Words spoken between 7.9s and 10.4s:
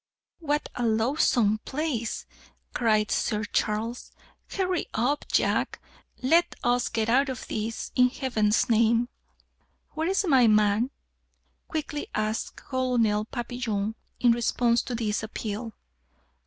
in Heaven's name!" "Where's